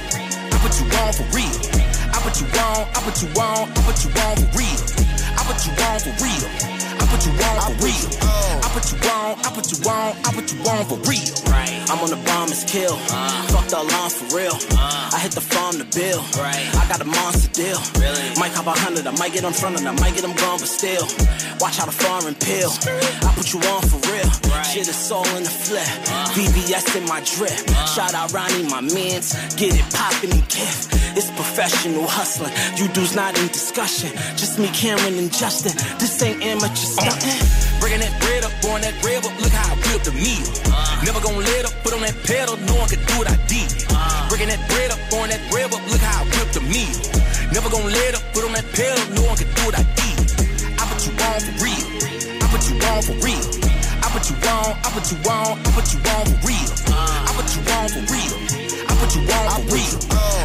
[0.48, 1.52] I put you on for real.
[2.08, 4.80] I put you on, I put you on, I put you on for real.
[5.36, 6.77] I put you on for real.
[7.08, 8.04] I put you on for real.
[8.60, 11.48] I put you on, I put you on, I put you on for real.
[11.88, 12.92] I'm on the bomb is kill.
[13.08, 13.48] Uh.
[13.48, 14.52] Fuck the alarm for real.
[14.76, 15.16] Uh.
[15.16, 16.20] I hit the farm to bill.
[16.36, 16.68] Right.
[16.76, 17.80] I got a monster deal.
[18.36, 20.36] Might cop a hundred, I might get in front of them, I might get them
[20.36, 21.08] gone, but still.
[21.60, 22.68] Watch how the foreign pill.
[23.24, 24.28] I put you on for real.
[24.68, 25.88] Shit is all in the flip.
[26.12, 26.28] Uh.
[26.36, 27.56] VVS in my drip.
[27.88, 29.32] Shout out Ronnie, my mans.
[29.56, 30.92] Get it poppin' and gift.
[31.16, 32.52] It's professional hustling.
[32.76, 34.10] You dudes not in discussion.
[34.36, 35.72] Just me, Cameron, and Justin.
[35.98, 37.42] This ain't amateur stunting.
[37.80, 40.46] Bringing that bread up, throwing that bread up, look how I whipped the meal.
[41.06, 43.70] Never gonna let up, put on that pedal, no one can do what I did.
[44.28, 46.96] Bringing that bread up, throwing that bread up, look how I whipped the meal.
[47.54, 50.18] Never gonna let up, put on that pedal, no one can do what I did.
[50.78, 51.86] I put you on for real.
[52.42, 53.46] I put you on for real.
[54.02, 56.68] I put you on, I put you on, I put you on for real.
[56.98, 58.34] I put you on for real.
[58.88, 59.96] I put you on for real.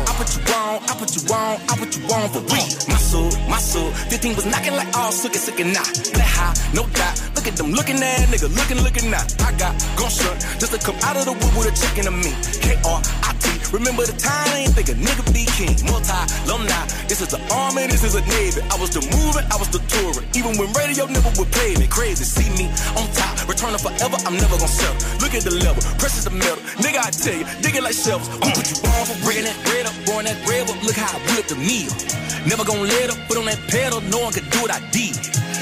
[0.05, 2.69] I put you on, I put you on, I put you on for real.
[2.87, 5.86] My soul, my soul, 15 was knocking like all suck it, nah.
[6.18, 7.16] That high, no doubt.
[7.38, 9.22] Look at them looking at nigga, looking, looking now.
[9.45, 12.14] I got gun shut just to come out of the wood with a chicken to
[12.14, 12.34] me.
[12.66, 13.45] K-R-I-T.
[13.70, 15.78] Remember the time I ain't think a nigga be king.
[15.86, 16.74] Multi, alumni.
[17.05, 18.66] This is the army, this is a navy.
[18.74, 20.26] I was the moving, I was the touring.
[20.34, 21.86] Even when radio never would play me.
[21.86, 22.66] Crazy, see me
[22.97, 23.45] on top.
[23.45, 24.97] Returning forever, I'm never gonna settle.
[25.22, 26.64] Look at the level, precious the metal.
[26.82, 28.26] Nigga, I tell you, dig it like shelves.
[28.41, 30.80] Who put you on for bringing that bread up, throwing that bread up?
[30.82, 31.93] Look how I whipped the meal.
[32.45, 35.15] Never gonna let up, put on that pedal, no one could do what I did.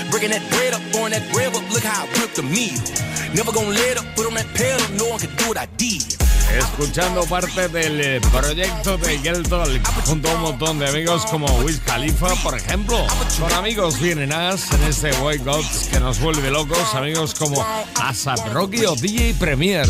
[0.10, 2.80] Breaking that bread up, throwing that bread up, look how I whipped the meal.
[3.34, 6.02] Never gonna let up, put on that pedal, no one could do what I did.
[6.58, 9.70] Escuchando parte del eh, proyecto de Girl Talk
[10.06, 13.08] junto a un montón de amigos como Wiz Khalifa, por ejemplo.
[13.40, 16.94] Con amigos vienen as en este White Gods que nos vuelve locos.
[16.94, 17.66] Amigos como
[18.02, 19.88] ASAP Rocky o DJ Premier.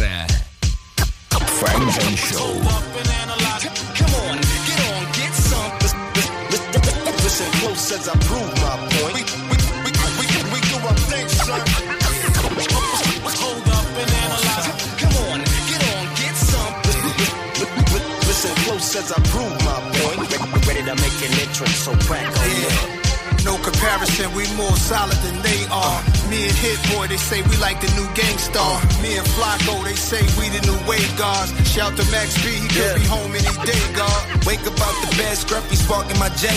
[1.61, 2.90] Frank and Show.
[8.01, 9.13] As I prove my point.
[9.13, 11.61] We, we, we, we, we, do our thing, son.
[13.37, 14.65] Hold up and analyze.
[14.97, 15.37] Come on,
[15.69, 16.73] get on, get some.
[18.25, 20.17] Listen close as I prove my point.
[20.65, 23.01] Ready to make an entrance, so crack on yeah.
[23.45, 26.01] No comparison, we more solid than they are.
[26.29, 28.77] Me and Hit Boy, they say we like the new Gang Starr.
[29.01, 31.49] Me and Flacko, they say we the new wave guards.
[31.65, 34.45] Shout to Max B, he could be home any day, God.
[34.45, 36.49] Wake up out the bed, scruffy sparking my J.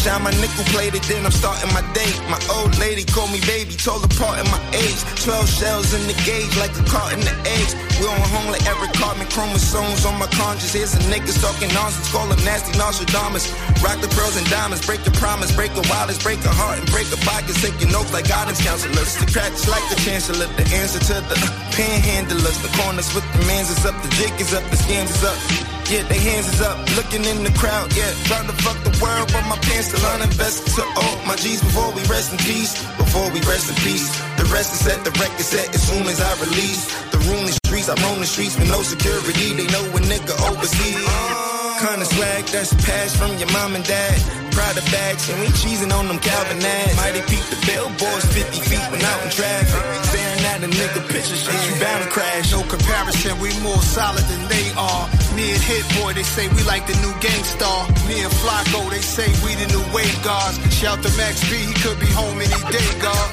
[0.00, 2.08] Shine my nickel plated, then I'm starting my day.
[2.32, 4.96] My old lady called me baby, told apart in my age.
[5.28, 7.76] 12 shells in the gauge, like a cart in the eggs.
[8.00, 10.72] We on home like Eric Cartman, chromosomes on my conscience.
[10.72, 13.52] Here's some niggas talking nonsense, call them nasty Nostradamus.
[13.84, 16.88] Rock the pearls and diamonds, break your promise, break a wildest, break a heart, and
[16.88, 17.60] break a pockets.
[17.60, 19.20] Your notes like guidance counselors.
[19.20, 22.56] The cracks like the chancellor, the answer to the uh, panhandlers.
[22.64, 25.79] The corners with the mans is up, the jig is up, the scams is up.
[25.90, 28.14] Yeah, they hands is up, looking in the crowd, yeah.
[28.30, 31.90] Trying to fuck the world, but my pants still uninvested to all my G's before
[31.90, 32.78] we rest in peace.
[32.94, 34.06] Before we rest in peace.
[34.38, 36.86] The rest is set, the record set as soon as I release.
[37.10, 39.50] The room is streets, I roam the streets with no security.
[39.52, 41.59] They know a nigga overseas.
[41.80, 44.20] Kinda swag that's passed from your mom and dad.
[44.52, 46.96] Proud of bags and we cheesing on them Calvin ads.
[46.96, 49.80] Mighty peep the billboards 50 feet when out in traffic.
[50.12, 52.52] Staring at a nigga picture shit, you bound to crash.
[52.52, 55.08] No comparison, we more solid than they are.
[55.32, 57.88] Me and Hit Boy, they say we like the new Gang Starr.
[58.04, 60.60] Me and Flacko, they say we the new wave guards.
[60.76, 63.28] Shout to Max B, he could be home any day, God.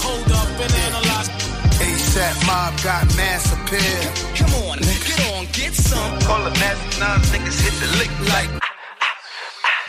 [0.00, 1.07] Hold up and analyze.
[2.08, 3.80] ASAP mob got mass appeal.
[4.34, 6.20] Come on, get on, get some.
[6.20, 8.67] Call the nasty nines, niggas hit the lick like.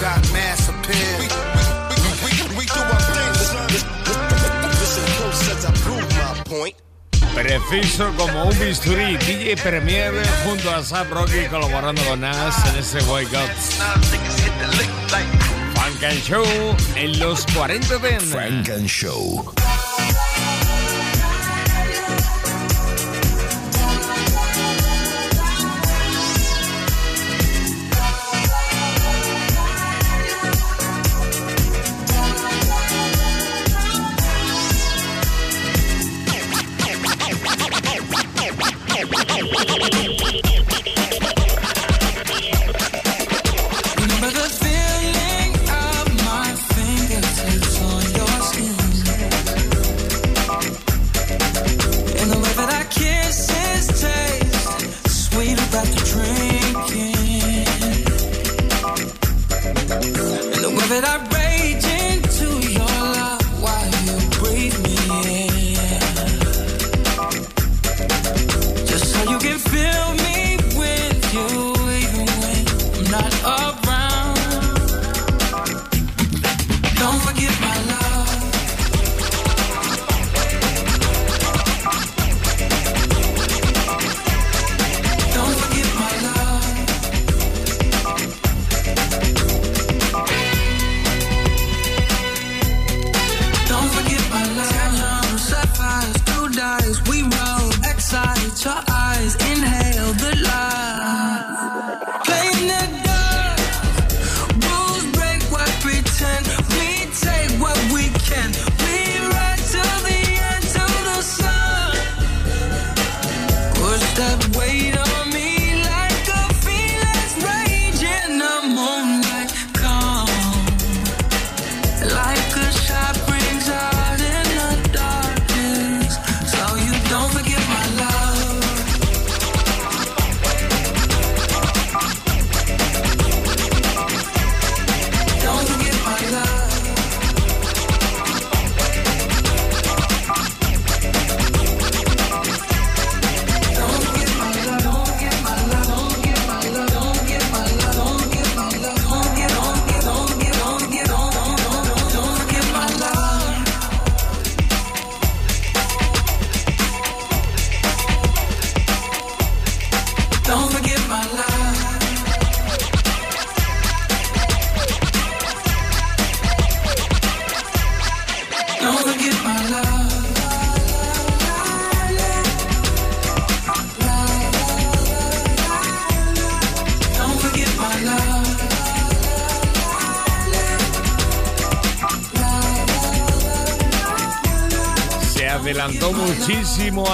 [0.00, 1.18] Got mass appeal.
[1.20, 1.26] We,
[1.90, 3.68] we, we, we, we do our thing, son.
[4.80, 6.76] Listen close as I prove my point.
[7.34, 10.12] Preciso como un bisturí, DJ Premier
[10.44, 13.50] junto a Sap Rocky colaborando con Nas en ese Wake Up.
[15.74, 16.44] Funk and Show
[16.94, 19.52] en los 40 de Frank and Show.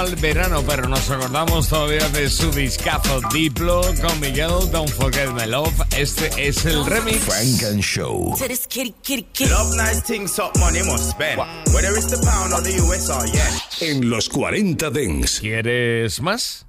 [0.01, 5.47] al verano, pero nos acordamos todavía de su discazo Diplo con Miguel Don't Forget My
[5.47, 5.75] Love.
[5.95, 7.19] Este es el remix.
[7.19, 8.35] Frank and Show.
[8.35, 11.39] Love nice things up money must spend.
[11.75, 13.91] Whether it's the pound or the US or yeah.
[13.91, 15.41] En los 40 Dings.
[15.41, 16.65] ¿Quieres más?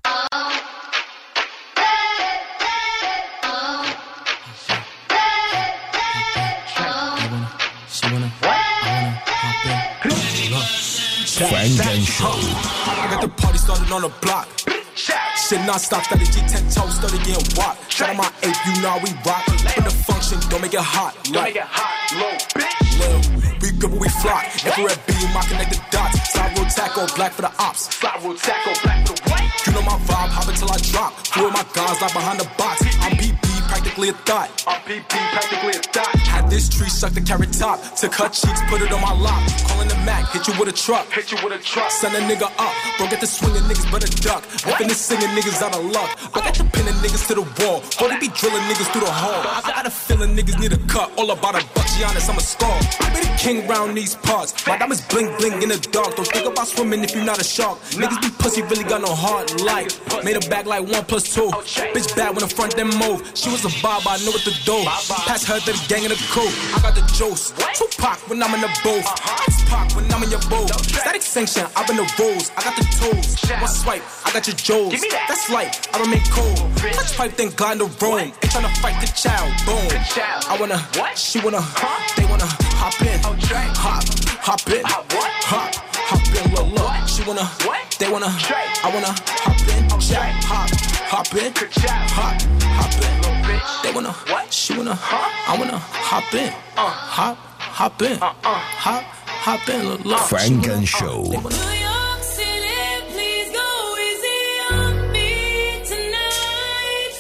[11.50, 12.61] Frank and Show.
[12.88, 14.48] I got the party started on the block.
[14.96, 17.78] Shit non-stop, started G10 toes, started getting wop.
[17.90, 19.48] Shout out my ape, you know we rock.
[19.78, 21.16] In the function, don't make it hot.
[21.24, 22.82] Don't make it hot, low, bitch.
[23.00, 23.18] Low.
[23.62, 24.44] We good, but we flock.
[24.66, 26.34] Infrared beam, I connect the dots.
[26.34, 27.94] Slide roll tackle, black for the ops.
[27.94, 29.42] Slide roll tackle, black for the what?
[29.66, 31.12] You know my vibe, hop until I drop.
[31.24, 32.82] Two of my guys like behind the box.
[33.06, 34.50] I'm PP, practically a thought.
[34.68, 36.31] I'm PP, practically a thought.
[36.52, 37.80] This tree suck the carrot top.
[37.96, 39.40] Took her cheeks, put it on my lap.
[39.72, 41.08] Calling the Mac, hit you with a truck.
[41.08, 41.90] Hit you with a truck.
[41.90, 42.76] Send a nigga up.
[42.98, 44.44] Bro, get the swinging niggas, but a duck.
[44.68, 46.12] I finish singing niggas out of luck.
[46.36, 47.80] I got the pinning niggas to the wall.
[47.96, 49.40] Bro, they be drilling niggas through the hall.
[49.48, 51.10] I got a feeling niggas need a cut.
[51.18, 52.78] All about a buck, honest, I'm a scar.
[53.00, 54.52] I be the king round these parts.
[54.68, 56.18] My diamonds bling bling in the dark.
[56.18, 57.80] Don't think about swimming if you're not a shark.
[57.96, 59.48] Niggas be pussy, really got no heart.
[59.64, 59.88] Like,
[60.26, 61.48] made a back like one plus two.
[61.96, 63.24] Bitch bad when the front them move.
[63.36, 64.84] She was a bob, I know what to do.
[64.84, 66.76] Pass her to the gang in the crew.
[66.76, 67.54] I got the juice.
[67.78, 69.06] Tupac when I'm in the booth.
[69.48, 70.72] X-Pac when I'm in your booth.
[70.86, 72.52] Static sanction, I'm in the rules.
[72.58, 73.28] I got the tools.
[73.50, 74.94] One swipe, I got your jewels.
[75.28, 76.56] That's light, I remain cool.
[76.94, 78.20] Touch pipe, then glide the room.
[78.20, 79.52] Ain't tryna fight the child.
[79.66, 79.88] Boom.
[80.50, 81.18] I wanna, what?
[81.18, 81.62] she wanna,
[82.18, 83.20] they wanna hop in.
[83.22, 84.04] Hop,
[84.42, 84.82] hop in.
[84.86, 87.08] Hop, hop in, look, look.
[87.08, 87.96] She wanna, what?
[88.00, 89.14] they wanna, I wanna
[89.44, 89.90] hop in.
[90.00, 90.70] Check, hop,
[91.06, 91.54] hop in.
[91.54, 93.31] Hop, hop in.
[93.84, 94.52] They wanna, what?
[94.54, 95.50] she wanna, hop?
[95.50, 96.50] I wanna hop in.
[96.78, 98.14] uh, Hop, hop in.
[98.22, 100.20] uh Hop, hop in, look, look.
[100.20, 101.24] Funk and Show.
[101.24, 102.82] New York City,
[103.14, 103.70] please go
[104.08, 107.16] easy on me tonight.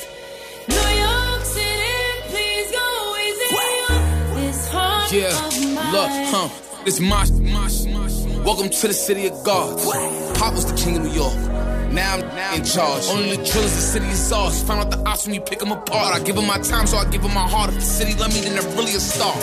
[0.69, 1.97] New York City,
[2.31, 2.87] please go
[3.25, 3.49] easy
[3.89, 6.49] on this Yeah, look, huh?
[6.85, 8.17] This mosh, mosh, mosh.
[8.45, 9.85] Welcome to the city of gods.
[10.37, 11.37] Pop was the king of New York.
[11.91, 13.05] Now I'm now in charge.
[13.09, 14.63] Only the drillers, the city is ours.
[14.63, 16.15] Found out the odds when you pick them apart.
[16.15, 17.69] I give them my time, so I give them my heart.
[17.69, 19.35] If the city love me, then they're really a star.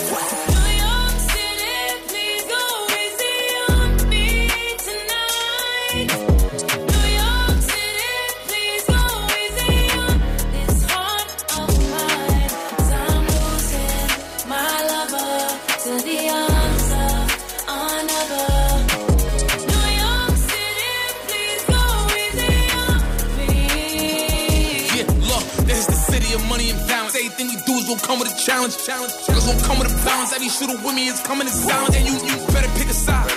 [26.59, 27.15] Money and balance.
[27.15, 28.75] Everything we do is gonna come with a challenge.
[28.83, 29.13] Challenge.
[29.25, 30.33] Cause gonna come with a balance.
[30.33, 31.95] Every shooter with me is coming in silence.
[31.95, 33.31] And you, you better pick a side.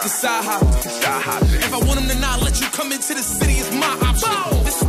[0.00, 0.60] Decide how.
[1.68, 4.64] If I want them to not let you come into the city, it's my option.
[4.64, 4.81] This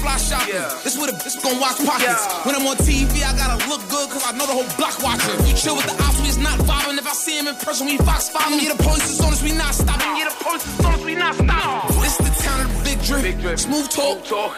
[0.00, 0.56] fly shopping.
[0.82, 2.24] This with a bitch gon' watch pockets.
[2.44, 5.36] When I'm on TV, I gotta look good cause I know the whole block watching.
[5.46, 6.98] You chill with the ops, we is not vibing.
[6.98, 8.64] If I see him in person, we fox following.
[8.64, 10.16] Yeah, the police is on us, we not stopping.
[10.16, 12.00] Yeah, the police is on us, we not stopping.
[12.00, 13.58] This the town of the big drip.
[13.58, 14.56] Smooth talk.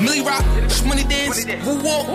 [0.00, 0.44] Millie Rock,
[0.88, 2.08] Money Dance, Woo Walk.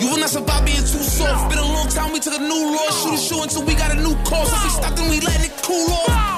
[0.00, 1.50] You will not survive being too soft.
[1.50, 2.90] Been a long time, we took a new law.
[3.02, 4.46] Shoot a show until we got a new call.
[4.46, 6.37] Since we stopped and we letting it cool off.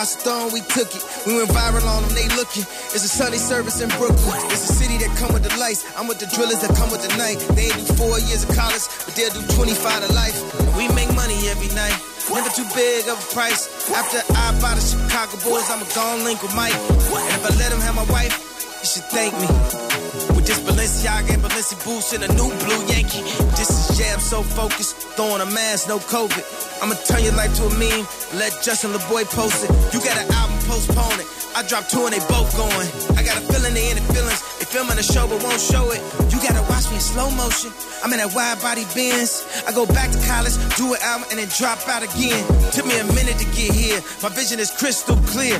[0.00, 1.04] Throne, we took it.
[1.26, 2.64] We went viral on them, they looking.
[2.96, 4.40] It's a Sunday service in Brooklyn.
[4.48, 5.84] It's a city that come with the lights.
[5.96, 7.36] I'm with the drillers that come with the night.
[7.52, 10.40] They ain't do four years of college, but they'll do 25 to life.
[10.56, 11.92] And we make money every night.
[12.32, 13.68] Never too big of a price.
[13.92, 16.72] After I buy the Chicago Bulls, I'ma go and link with Mike.
[16.72, 18.32] And if I let him have my wife,
[18.80, 19.89] you should thank me.
[20.34, 23.22] With this Balenciaga and Balenci boots and a new blue Yankee.
[23.56, 26.44] This is jam so focused, throwing a mask, no COVID.
[26.82, 29.70] I'ma turn your life to a meme, let Justin LaBoy post it.
[29.94, 31.26] You got an album, postpone it.
[31.54, 32.88] I dropped two and they both going.
[33.18, 34.38] I got a feeling they in the feelings.
[34.62, 35.98] They filming the show but won't show it.
[36.30, 37.74] You gotta watch me in slow motion.
[38.06, 39.42] I'm in that wide body Benz.
[39.66, 42.38] I go back to college, do an album, and then drop out again.
[42.70, 43.98] Took me a minute to get here.
[44.22, 45.58] My vision is crystal clear.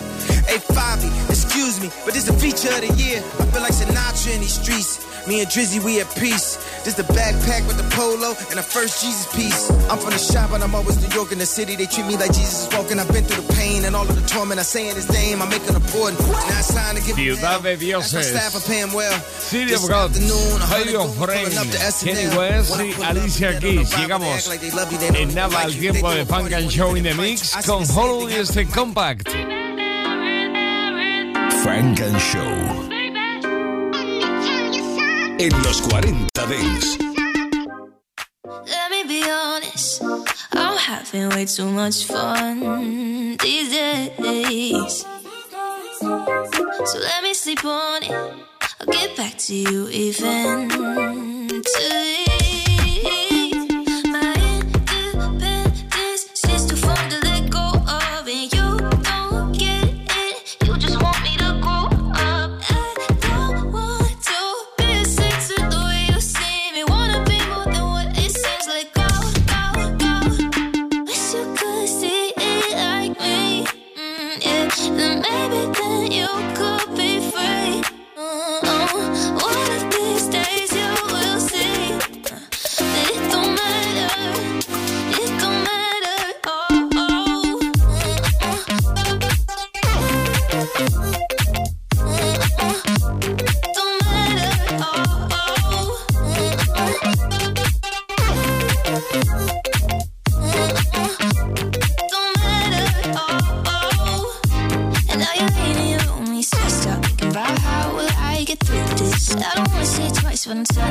[0.51, 3.23] Hey, Fabi, excuse me, but this the feature of the year.
[3.39, 4.99] I feel like Sinatra in these streets.
[5.29, 6.59] Me and Drizzy, we at peace.
[6.83, 9.71] This the backpack with the polo and the first Jesus piece.
[9.87, 11.77] I'm from the shop, but I'm always New York in the city.
[11.77, 12.99] They treat me like Jesus is walking.
[12.99, 14.59] I've been through the pain and all of the torment.
[14.59, 16.19] I saying his name, I'm making a important.
[16.19, 18.27] Now it's time to give Ciudad de Dioses.
[18.27, 19.15] staff are paying well.
[19.21, 22.11] City of God, Radio goons pulling Friend, up to SNL.
[22.11, 23.91] Kanye West I y Alicia Keys.
[23.95, 25.71] know about me, they Llegamos act like they love you, they don't en nada al
[25.71, 29.29] tiempo de Funk and Show in the Mix con see Hollow y este Compact.
[31.63, 32.53] Funk and Show.
[35.39, 36.99] En los 40 Dance.
[38.67, 40.03] Let me be honest,
[40.53, 45.05] I'm having way too much fun these days.
[46.01, 48.11] So let me sleep on it.
[48.11, 51.51] I'll get back to you eventually.
[52.27, 52.40] My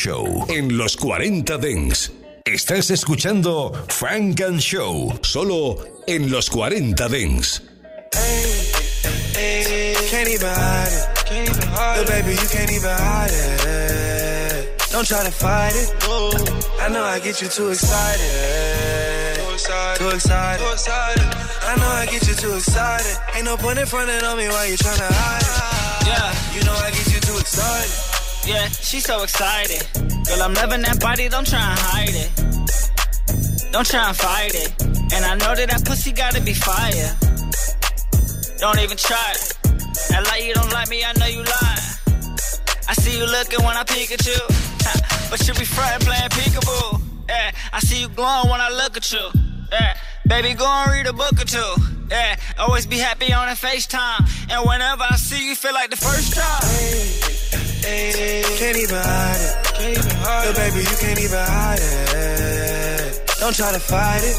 [0.00, 2.10] Show en los 40 Dents.
[2.46, 5.76] Estás escuchando Frank and Show solo
[6.06, 7.60] en los 40 Dents.
[10.10, 11.04] Can't even hide it.
[11.26, 14.90] Can't even hide baby, you can't even hide it.
[14.90, 15.92] Don't try to fight it.
[16.80, 19.36] I know I get you too excited.
[19.36, 19.98] Too excited.
[19.98, 21.28] Too excited.
[21.60, 23.18] I know I get you too excited.
[23.36, 26.08] Ain't no point in fronting on me while you tryna hide it.
[26.08, 26.32] Yeah.
[26.56, 28.09] You know I get you too excited.
[28.50, 29.86] Yeah, she's so excited.
[30.26, 32.30] Girl, I'm loving that body, don't try and hide it.
[33.70, 34.74] Don't try and fight it.
[35.14, 37.14] And I know that that pussy gotta be fire.
[38.58, 39.54] Don't even try it.
[40.10, 41.86] Act like you don't like me, I know you lying.
[42.90, 44.42] I see you looking when I peek at you.
[45.30, 47.00] But you be frontin' playing peekaboo.
[47.28, 49.30] Yeah, I see you glowing when I look at you.
[49.70, 49.94] Yeah,
[50.26, 51.72] baby, go and read a book or two.
[52.10, 54.26] Yeah, always be happy on a FaceTime.
[54.50, 57.39] And whenever I see you, feel like the first time.
[57.82, 59.52] Can't even hide it.
[59.74, 63.30] Can't even hide Little baby, you can't even hide it.
[63.40, 64.36] Don't try to fight it.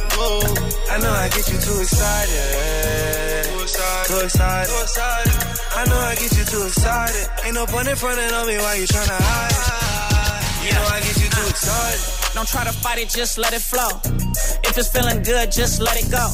[0.91, 3.45] I know I get you too excited.
[3.49, 4.69] Too excited.
[4.69, 5.33] Too excited.
[5.73, 7.27] I know I get you too excited.
[7.45, 10.67] Ain't no point in fronting on me while you tryna hide it.
[10.67, 12.33] You know I get you too excited.
[12.35, 13.89] Don't try to fight it, just let it flow.
[14.63, 16.29] If it's feeling good, just let it go.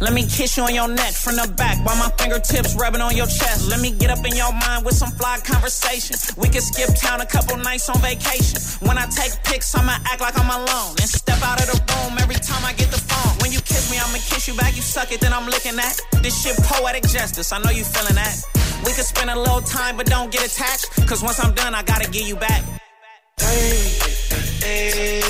[0.00, 3.14] Let me kiss you on your neck from the back while my fingertips rubbing on
[3.14, 3.68] your chest.
[3.68, 6.16] Let me get up in your mind with some fly conversation.
[6.40, 8.56] We can skip town a couple nights on vacation.
[8.80, 12.16] When I take pics, I'ma act like I'm alone and step out of the room
[12.16, 13.36] every time I get the phone.
[13.44, 14.74] When you kiss me, I'ma kiss you back.
[14.74, 16.00] You suck it, then I'm licking that.
[16.22, 17.52] This shit poetic justice.
[17.52, 18.40] I know you feeling that.
[18.88, 20.88] We could spend a little time, but don't get attached.
[21.06, 22.64] Cause once I'm done, I gotta give you back.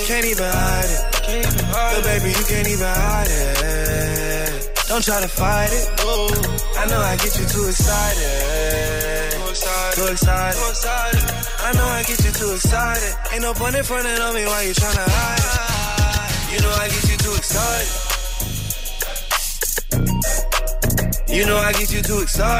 [0.06, 1.14] Can't even hide it.
[1.26, 3.79] Can't even hide Little baby, you can't even hide it.
[4.90, 5.86] Don't try to fight it.
[6.76, 9.30] I know I get you too excited.
[9.30, 9.94] Too excited.
[9.94, 11.30] Go excited.
[11.62, 13.14] I know I get you too excited.
[13.32, 16.52] Ain't no point in fronting on me while you tryna hide.
[16.52, 18.10] You know I get you too excited.
[21.38, 22.50] You know I get you too excited.